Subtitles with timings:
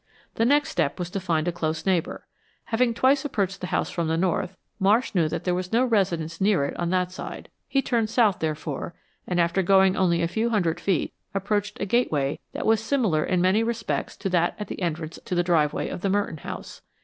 [0.33, 2.25] The next step was to find a close neighbor.
[2.63, 6.41] Having twice approached the house from the north, Marsh knew that there was no residence
[6.41, 7.49] near it on that side.
[7.67, 8.95] He turned south, therefore,
[9.27, 13.41] and after going only a few hundred feet, approached a gateway that was similar in
[13.41, 16.63] many respects to that at the entrance to the driveway of the Merton home.